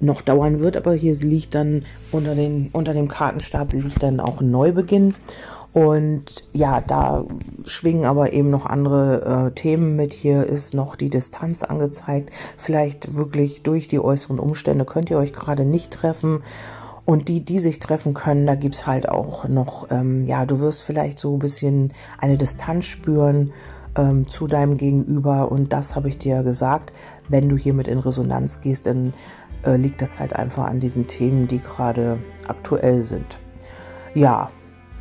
noch 0.00 0.22
dauern 0.22 0.60
wird, 0.60 0.76
aber 0.76 0.94
hier 0.94 1.14
liegt 1.14 1.54
dann 1.54 1.84
unter, 2.12 2.34
den, 2.34 2.70
unter 2.72 2.92
dem 2.92 3.08
Kartenstapel 3.08 3.80
liegt 3.80 4.02
dann 4.02 4.20
auch 4.20 4.40
ein 4.40 4.50
Neubeginn. 4.50 5.14
Und 5.72 6.44
ja, 6.54 6.80
da 6.80 7.26
schwingen 7.66 8.06
aber 8.06 8.32
eben 8.32 8.48
noch 8.48 8.64
andere 8.64 9.48
äh, 9.48 9.54
Themen 9.54 9.94
mit. 9.94 10.14
Hier 10.14 10.46
ist 10.46 10.72
noch 10.72 10.96
die 10.96 11.10
Distanz 11.10 11.62
angezeigt. 11.62 12.30
Vielleicht 12.56 13.14
wirklich 13.14 13.62
durch 13.62 13.86
die 13.86 14.00
äußeren 14.00 14.38
Umstände 14.38 14.86
könnt 14.86 15.10
ihr 15.10 15.18
euch 15.18 15.34
gerade 15.34 15.66
nicht 15.66 15.92
treffen. 15.92 16.42
Und 17.06 17.28
die, 17.28 17.42
die 17.42 17.58
sich 17.58 17.80
treffen 17.80 18.12
können, 18.12 18.46
da 18.46 18.54
gibt's 18.54 18.86
halt 18.86 19.08
auch 19.08 19.48
noch, 19.48 19.86
ähm, 19.90 20.26
ja, 20.26 20.44
du 20.44 20.60
wirst 20.60 20.82
vielleicht 20.82 21.18
so 21.18 21.34
ein 21.34 21.38
bisschen 21.38 21.94
eine 22.18 22.36
Distanz 22.36 22.84
spüren 22.84 23.52
ähm, 23.96 24.28
zu 24.28 24.46
deinem 24.46 24.76
Gegenüber. 24.76 25.50
Und 25.50 25.72
das 25.72 25.96
habe 25.96 26.08
ich 26.10 26.18
dir 26.18 26.42
gesagt. 26.42 26.92
Wenn 27.28 27.48
du 27.48 27.56
hiermit 27.56 27.88
in 27.88 28.00
Resonanz 28.00 28.60
gehst, 28.60 28.86
dann 28.86 29.14
äh, 29.64 29.76
liegt 29.76 30.02
das 30.02 30.18
halt 30.18 30.36
einfach 30.36 30.66
an 30.66 30.80
diesen 30.80 31.06
Themen, 31.06 31.48
die 31.48 31.60
gerade 31.60 32.18
aktuell 32.46 33.02
sind. 33.02 33.38
Ja, 34.14 34.50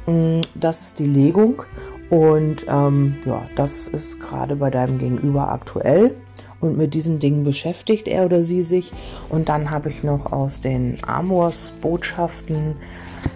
Mm, 0.07 0.41
das 0.53 0.81
ist 0.81 0.99
die 0.99 1.07
Legung 1.07 1.63
und 2.09 2.65
ähm, 2.67 3.15
ja, 3.25 3.41
das 3.55 3.87
ist 3.87 4.19
gerade 4.19 4.55
bei 4.55 4.69
deinem 4.69 4.99
Gegenüber 4.99 5.51
aktuell 5.51 6.15
und 6.61 6.77
mit 6.77 6.93
diesen 6.93 7.19
Dingen 7.19 7.43
beschäftigt 7.43 8.07
er 8.07 8.25
oder 8.25 8.41
sie 8.41 8.63
sich. 8.63 8.91
Und 9.29 9.49
dann 9.49 9.71
habe 9.71 9.89
ich 9.89 10.03
noch 10.03 10.31
aus 10.31 10.61
den 10.61 10.97
Amors-Botschaften 11.05 12.75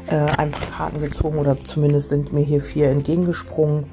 äh, 0.08 0.16
ein 0.16 0.52
paar 0.52 0.70
Karten 0.72 1.00
gezogen 1.00 1.38
oder 1.38 1.58
zumindest 1.64 2.10
sind 2.10 2.34
mir 2.34 2.44
hier 2.44 2.62
vier 2.62 2.90
entgegengesprungen. 2.90 3.86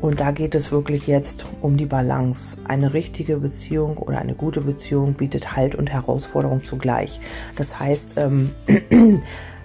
Und 0.00 0.18
da 0.18 0.30
geht 0.30 0.54
es 0.54 0.72
wirklich 0.72 1.06
jetzt 1.06 1.44
um 1.60 1.76
die 1.76 1.84
Balance. 1.84 2.56
Eine 2.64 2.94
richtige 2.94 3.36
Beziehung 3.36 3.98
oder 3.98 4.18
eine 4.18 4.34
gute 4.34 4.62
Beziehung 4.62 5.12
bietet 5.12 5.56
Halt 5.56 5.74
und 5.74 5.90
Herausforderung 5.90 6.64
zugleich. 6.64 7.20
Das 7.56 7.78
heißt, 7.78 8.14
ähm, 8.16 8.50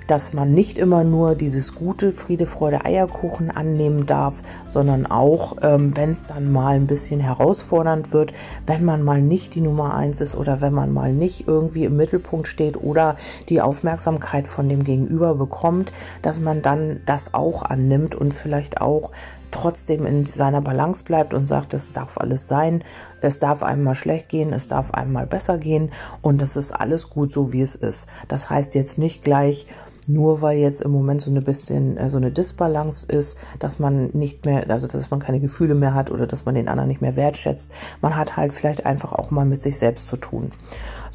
dass 0.07 0.33
man 0.33 0.53
nicht 0.53 0.77
immer 0.77 1.03
nur 1.03 1.35
dieses 1.35 1.75
gute 1.75 2.11
Friede, 2.11 2.45
Freude, 2.45 2.85
Eierkuchen 2.85 3.51
annehmen 3.51 4.05
darf, 4.05 4.41
sondern 4.67 5.05
auch, 5.05 5.57
ähm, 5.61 5.95
wenn 5.95 6.11
es 6.11 6.25
dann 6.25 6.51
mal 6.51 6.75
ein 6.75 6.87
bisschen 6.87 7.19
herausfordernd 7.19 8.13
wird, 8.13 8.33
wenn 8.65 8.85
man 8.85 9.01
mal 9.01 9.21
nicht 9.21 9.55
die 9.55 9.61
Nummer 9.61 9.93
eins 9.93 10.21
ist 10.21 10.35
oder 10.35 10.61
wenn 10.61 10.73
man 10.73 10.93
mal 10.93 11.13
nicht 11.13 11.47
irgendwie 11.47 11.85
im 11.85 11.97
Mittelpunkt 11.97 12.47
steht 12.47 12.81
oder 12.81 13.15
die 13.49 13.61
Aufmerksamkeit 13.61 14.47
von 14.47 14.69
dem 14.69 14.83
Gegenüber 14.83 15.35
bekommt, 15.35 15.93
dass 16.21 16.39
man 16.39 16.61
dann 16.61 17.01
das 17.05 17.33
auch 17.33 17.63
annimmt 17.63 18.15
und 18.15 18.33
vielleicht 18.33 18.81
auch 18.81 19.11
trotzdem 19.55 20.05
in 20.05 20.25
seiner 20.25 20.61
Balance 20.61 21.05
bleibt 21.05 21.33
und 21.33 21.47
sagt, 21.47 21.73
es 21.73 21.93
darf 21.93 22.17
alles 22.17 22.47
sein, 22.47 22.83
es 23.21 23.39
darf 23.39 23.63
einmal 23.63 23.95
schlecht 23.95 24.27
gehen, 24.29 24.51
es 24.51 24.67
darf 24.67 24.91
einmal 24.91 25.25
besser 25.25 25.57
gehen 25.57 25.91
und 26.21 26.41
es 26.41 26.57
ist 26.57 26.73
alles 26.73 27.09
gut 27.09 27.31
so, 27.31 27.53
wie 27.53 27.61
es 27.61 27.75
ist. 27.75 28.07
Das 28.27 28.49
heißt 28.49 28.75
jetzt 28.75 28.97
nicht 28.97 29.23
gleich, 29.23 29.65
nur 30.07 30.41
weil 30.41 30.59
jetzt 30.59 30.81
im 30.81 30.91
Moment 30.91 31.21
so 31.21 31.31
eine 31.31 31.41
bisschen 31.41 31.97
äh, 31.97 32.09
so 32.09 32.17
eine 32.17 32.31
Disbalance 32.31 33.07
ist, 33.07 33.37
dass 33.59 33.79
man 33.79 34.09
nicht 34.13 34.45
mehr, 34.45 34.69
also 34.69 34.87
dass 34.87 35.09
man 35.09 35.19
keine 35.19 35.39
Gefühle 35.39 35.73
mehr 35.73 35.93
hat 35.93 36.11
oder 36.11 36.27
dass 36.27 36.45
man 36.45 36.55
den 36.55 36.67
anderen 36.67 36.89
nicht 36.89 37.01
mehr 37.01 37.15
wertschätzt. 37.15 37.71
Man 38.01 38.15
hat 38.15 38.37
halt 38.37 38.53
vielleicht 38.53 38.85
einfach 38.85 39.13
auch 39.13 39.31
mal 39.31 39.45
mit 39.45 39.61
sich 39.61 39.79
selbst 39.79 40.07
zu 40.07 40.17
tun. 40.17 40.51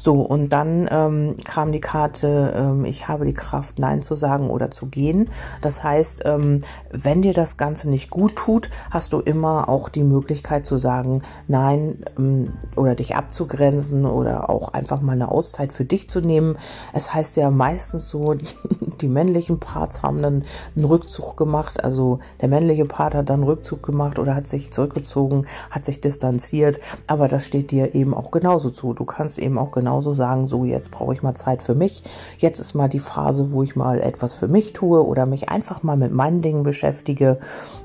So, 0.03 0.21
und 0.21 0.49
dann 0.49 0.89
ähm, 0.89 1.35
kam 1.45 1.71
die 1.71 1.79
Karte, 1.79 2.55
ähm, 2.57 2.85
ich 2.85 3.07
habe 3.07 3.23
die 3.23 3.35
Kraft, 3.35 3.77
Nein 3.77 4.01
zu 4.01 4.15
sagen 4.15 4.49
oder 4.49 4.71
zu 4.71 4.87
gehen. 4.87 5.29
Das 5.61 5.83
heißt, 5.83 6.23
ähm, 6.25 6.61
wenn 6.89 7.21
dir 7.21 7.33
das 7.33 7.55
Ganze 7.55 7.87
nicht 7.87 8.09
gut 8.09 8.35
tut, 8.35 8.71
hast 8.89 9.13
du 9.13 9.19
immer 9.19 9.69
auch 9.69 9.89
die 9.89 10.01
Möglichkeit 10.01 10.65
zu 10.65 10.79
sagen, 10.79 11.21
nein, 11.47 12.03
ähm, 12.17 12.53
oder 12.75 12.95
dich 12.95 13.15
abzugrenzen 13.15 14.07
oder 14.07 14.49
auch 14.49 14.73
einfach 14.73 15.01
mal 15.01 15.11
eine 15.11 15.29
Auszeit 15.29 15.71
für 15.71 15.85
dich 15.85 16.09
zu 16.09 16.19
nehmen. 16.19 16.57
Es 16.93 17.13
heißt 17.13 17.37
ja 17.37 17.51
meistens 17.51 18.09
so, 18.09 18.33
die 19.01 19.07
männlichen 19.07 19.59
Parts 19.59 20.01
haben 20.01 20.23
dann 20.23 20.45
einen 20.75 20.85
Rückzug 20.85 21.37
gemacht. 21.37 21.83
Also 21.83 22.17
der 22.41 22.49
männliche 22.49 22.85
Part 22.85 23.13
hat 23.13 23.29
dann 23.29 23.43
Rückzug 23.43 23.83
gemacht 23.83 24.17
oder 24.17 24.33
hat 24.33 24.47
sich 24.47 24.71
zurückgezogen, 24.71 25.45
hat 25.69 25.85
sich 25.85 26.01
distanziert. 26.01 26.79
Aber 27.05 27.27
das 27.27 27.45
steht 27.45 27.69
dir 27.69 27.93
eben 27.93 28.15
auch 28.15 28.31
genauso 28.31 28.71
zu. 28.71 28.95
Du 28.95 29.05
kannst 29.05 29.37
eben 29.37 29.59
auch 29.59 29.69
genauso 29.69 29.90
genauso 29.91 30.13
sagen, 30.13 30.47
so 30.47 30.63
jetzt 30.63 30.89
brauche 30.91 31.13
ich 31.13 31.21
mal 31.21 31.35
Zeit 31.35 31.61
für 31.61 31.75
mich. 31.75 32.03
Jetzt 32.37 32.59
ist 32.59 32.75
mal 32.75 32.87
die 32.87 32.99
Phase, 32.99 33.51
wo 33.51 33.61
ich 33.61 33.75
mal 33.75 33.99
etwas 33.99 34.33
für 34.33 34.47
mich 34.47 34.71
tue 34.71 35.05
oder 35.05 35.25
mich 35.25 35.49
einfach 35.49 35.83
mal 35.83 35.97
mit 35.97 36.13
meinen 36.13 36.41
Dingen 36.41 36.63
beschäftige. 36.63 37.39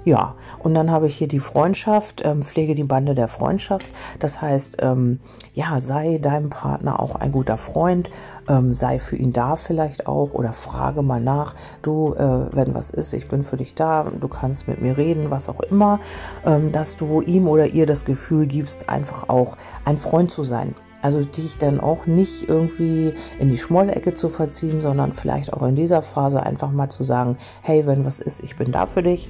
Ja, 0.05 0.37
und 0.61 0.75
dann 0.75 0.93
habe 0.93 1.09
ich 1.09 1.17
hier 1.17 1.27
die 1.27 1.41
Freundschaft, 1.41 2.23
ähm, 2.25 2.43
pflege 2.43 2.77
die 2.77 2.85
Bande 2.85 3.17
der 3.17 3.27
Freundschaft. 3.27 3.87
Das 4.21 4.41
heißt, 4.41 4.77
ähm, 4.83 5.19
ja, 5.53 5.81
sei 5.81 6.19
deinem 6.19 6.49
Partner 6.49 7.01
auch 7.01 7.17
ein 7.17 7.33
guter 7.33 7.59
Freund, 7.59 8.09
ähm, 8.49 8.73
sei 8.73 9.01
für 9.01 9.17
ihn 9.17 9.33
da 9.33 9.57
vielleicht 9.57 10.07
auch 10.07 10.33
oder 10.33 10.53
frage 10.53 11.03
mal 11.03 11.21
nach, 11.21 11.57
du, 11.83 12.15
äh, 12.15 12.55
wenn 12.55 12.73
was 12.73 12.91
ist, 12.91 13.15
ich 13.15 13.27
bin 13.27 13.43
für 13.43 13.57
dich 13.57 13.75
da, 13.75 14.05
du 14.05 14.29
kannst 14.29 14.69
mit 14.69 14.81
mir 14.81 14.97
reden, 14.97 15.33
was 15.33 15.49
auch 15.49 15.61
immer, 15.61 15.99
ähm, 16.45 16.71
dass 16.71 16.97
du 16.97 17.21
ihm 17.21 17.49
oder 17.49 17.67
ihr 17.67 17.87
das 17.87 18.05
Gefühl 18.05 18.47
gibst, 18.47 18.89
einfach 18.89 19.29
auch 19.29 19.57
ein 19.85 19.99
Freund 19.99 20.31
zu 20.31 20.45
sein. 20.45 20.77
Also 21.03 21.23
dich 21.23 21.59
dann 21.59 21.81
auch 21.81 22.07
nicht 22.07 22.49
irgendwie 22.49 23.13
in 23.39 23.51
die 23.51 23.59
Schmollecke 23.59 24.15
zu 24.15 24.29
verziehen, 24.29 24.81
sondern 24.81 25.13
vielleicht 25.13 25.53
auch 25.53 25.63
in 25.63 25.77
dieser 25.77 26.03
Phase 26.03 26.43
einfach 26.43 26.71
mal 26.71 26.89
zu 26.89 27.05
sagen, 27.05 27.37
hey, 27.63 27.87
wenn 27.87 28.05
was 28.05 28.21
ist, 28.21 28.43
ich 28.43 28.57
bin 28.57 28.73
da 28.73 28.87
für 28.87 29.03
dich. 29.03 29.29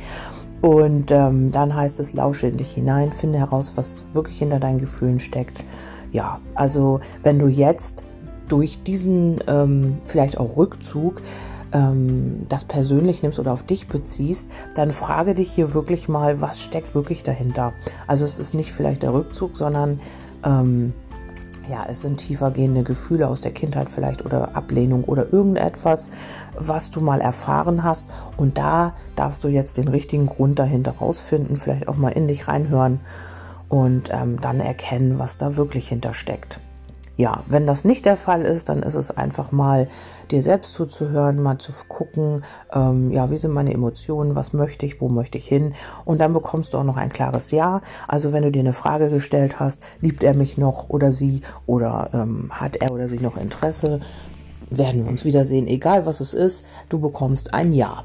Und 0.63 1.11
ähm, 1.11 1.53
dann 1.53 1.75
heißt 1.75 2.01
es, 2.01 2.15
lausche 2.15 2.47
in 2.47 2.57
dich 2.57 2.73
hinein, 2.73 3.13
finde 3.13 3.39
heraus, 3.39 3.73
was 3.77 4.05
wirklich 4.15 4.39
hinter 4.39 4.59
deinen 4.59 4.79
Gefühlen 4.79 5.21
steckt. 5.21 5.65
Ja, 6.13 6.41
also 6.55 7.01
wenn 7.23 7.39
du 7.39 7.47
jetzt 7.47 8.05
durch 8.49 8.83
diesen 8.83 9.41
ähm, 9.49 9.99
vielleicht 10.03 10.39
auch 10.39 10.57
Rückzug 10.57 11.21
ähm, 11.73 12.47
das 12.49 12.65
persönlich 12.65 13.23
nimmst 13.23 13.39
oder 13.39 13.53
auf 13.53 13.65
dich 13.65 13.89
beziehst, 13.89 14.51
dann 14.75 14.93
frage 14.93 15.35
dich 15.35 15.51
hier 15.51 15.75
wirklich 15.75 16.09
mal, 16.09 16.41
was 16.41 16.61
steckt 16.61 16.95
wirklich 16.95 17.23
dahinter. 17.23 17.73
Also 18.07 18.25
es 18.25 18.39
ist 18.39 18.55
nicht 18.55 18.73
vielleicht 18.73 19.03
der 19.03 19.13
Rückzug, 19.13 19.57
sondern 19.57 20.01
ähm, 20.45 20.93
ja, 21.69 21.87
es 21.89 22.03
sind 22.03 22.19
tiefergehende 22.19 22.83
Gefühle 22.83 23.29
aus 23.29 23.41
der 23.41 23.53
Kindheit 23.53 23.91
vielleicht 23.91 24.25
oder 24.25 24.57
Ablehnung 24.57 25.05
oder 25.05 25.33
irgendetwas, 25.33 26.11
was 26.57 26.91
du 26.91 27.01
mal 27.01 27.21
erfahren 27.21 27.83
hast. 27.83 28.09
Und 28.37 28.59
da 28.59 28.95
darfst 29.15 29.45
du 29.45 29.49
jetzt 29.49 29.77
den 29.77 29.89
richtigen 29.89 30.27
Grund 30.27 30.59
dahinter 30.59 30.93
rausfinden, 30.93 31.57
vielleicht 31.57 31.89
auch 31.89 31.97
mal 31.97 32.11
in 32.11 32.29
dich 32.29 32.49
reinhören 32.49 33.01
und 33.69 34.11
ähm, 34.13 34.41
dann 34.41 34.61
erkennen, 34.61 35.19
was 35.19 35.37
da 35.37 35.57
wirklich 35.57 35.89
hintersteckt 35.89 36.61
ja, 37.17 37.43
wenn 37.47 37.67
das 37.67 37.85
nicht 37.85 38.05
der 38.05 38.17
Fall 38.17 38.43
ist, 38.43 38.69
dann 38.69 38.83
ist 38.83 38.95
es 38.95 39.11
einfach 39.11 39.51
mal 39.51 39.89
dir 40.31 40.43
selbst 40.43 40.75
zuzuhören, 40.75 41.43
mal 41.43 41.59
zu 41.59 41.73
gucken, 41.89 42.45
ähm, 42.73 43.11
ja, 43.11 43.31
wie 43.31 43.39
sind 43.39 43.53
meine 43.53 43.73
Emotionen, 43.73 44.35
was 44.35 44.53
möchte 44.53 44.85
ich, 44.85 45.01
wo 45.01 45.09
möchte 45.09 45.39
ich 45.39 45.49
hin 45.49 45.75
und 46.05 46.21
dann 46.21 46.35
bekommst 46.35 46.75
du 46.75 46.79
auch 46.79 46.85
noch 46.85 46.99
ein 46.99 47.09
klares 47.09 47.51
Ja. 47.53 47.81
Also 48.07 48.33
wenn 48.33 48.43
du 48.43 48.53
dir 48.53 48.61
eine 48.61 48.75
Frage 48.75 49.09
gestellt 49.09 49.59
hast, 49.59 49.83
liebt 50.01 50.23
er 50.23 50.35
mich 50.35 50.59
noch 50.59 50.91
oder 50.91 51.11
sie 51.11 51.41
oder 51.65 52.11
ähm, 52.13 52.51
hat 52.51 52.77
er 52.77 52.93
oder 52.93 53.09
sie 53.09 53.19
noch 53.19 53.39
Interesse, 53.39 54.01
werden 54.69 55.05
wir 55.05 55.11
uns 55.11 55.25
wiedersehen, 55.25 55.69
egal 55.69 56.05
was 56.05 56.21
es 56.21 56.35
ist, 56.35 56.67
du 56.89 56.99
bekommst 57.01 57.55
ein 57.55 57.73
Ja. 57.73 58.05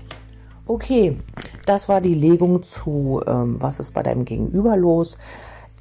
Okay, 0.67 1.17
das 1.65 1.89
war 1.89 1.99
die 1.99 2.13
Legung 2.13 2.63
zu, 2.63 3.21
ähm, 3.27 3.57
was 3.59 3.81
ist 3.81 3.91
bei 3.91 4.03
deinem 4.03 4.23
Gegenüber 4.23 4.77
los. 4.77 5.17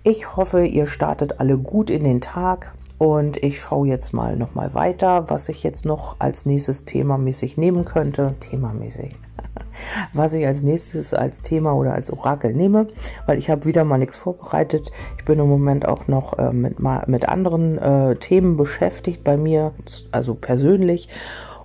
Ich 0.03 0.35
hoffe, 0.37 0.65
ihr 0.65 0.87
startet 0.87 1.39
alle 1.39 1.59
gut 1.59 1.91
in 1.91 2.03
den 2.03 2.21
Tag. 2.21 2.73
Und 3.01 3.43
ich 3.43 3.59
schaue 3.59 3.89
jetzt 3.89 4.13
mal 4.13 4.37
nochmal 4.37 4.75
weiter, 4.75 5.31
was 5.31 5.49
ich 5.49 5.63
jetzt 5.63 5.87
noch 5.87 6.17
als 6.19 6.45
nächstes 6.45 6.85
themamäßig 6.85 7.57
nehmen 7.57 7.87
könnte. 7.87 8.35
Themamäßig. 8.41 9.17
was 10.13 10.35
ich 10.35 10.47
als 10.47 10.63
nächstes 10.63 11.15
als 11.15 11.41
Thema 11.41 11.73
oder 11.73 11.95
als 11.95 12.13
Orakel 12.13 12.53
nehme, 12.53 12.89
weil 13.25 13.39
ich 13.39 13.49
habe 13.49 13.65
wieder 13.65 13.85
mal 13.85 13.97
nichts 13.97 14.17
vorbereitet. 14.17 14.93
Ich 15.17 15.25
bin 15.25 15.39
im 15.39 15.49
Moment 15.49 15.89
auch 15.89 16.09
noch 16.09 16.39
äh, 16.39 16.53
mit, 16.53 16.77
mit 17.07 17.27
anderen 17.27 17.79
äh, 17.79 18.17
Themen 18.17 18.59
beschäftigt 18.59 19.25
bei 19.25 19.39
mir, 19.39 19.73
also 20.13 20.35
persönlich. 20.35 21.09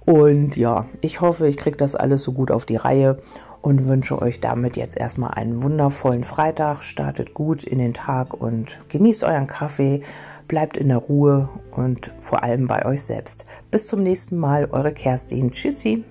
Und 0.06 0.56
ja, 0.56 0.86
ich 1.02 1.20
hoffe, 1.20 1.50
ich 1.50 1.58
kriege 1.58 1.76
das 1.76 1.96
alles 1.96 2.24
so 2.24 2.32
gut 2.32 2.50
auf 2.50 2.66
die 2.66 2.78
Reihe 2.78 3.18
und 3.66 3.88
wünsche 3.88 4.22
euch 4.22 4.40
damit 4.40 4.78
jetzt 4.78 4.96
erstmal 4.96 5.32
einen 5.32 5.64
wundervollen 5.64 6.24
Freitag. 6.24 6.84
Startet 6.84 7.34
gut 7.34 7.64
in 7.64 7.80
den 7.80 7.96
Tag 7.96 8.40
und 8.40 8.80
genießt 8.90 9.24
euren 9.24 9.48
Kaffee, 9.48 10.04
bleibt 10.48 10.78
in 10.78 10.88
der 10.88 10.98
Ruhe 10.98 11.50
und 11.72 12.12
vor 12.20 12.44
allem 12.44 12.68
bei 12.68 12.86
euch 12.86 13.04
selbst. 13.04 13.46
Bis 13.72 13.88
zum 13.88 14.04
nächsten 14.04 14.38
Mal, 14.38 14.70
eure 14.72 14.94
Kerstin. 14.94 15.52
Tschüssi. 15.52 16.06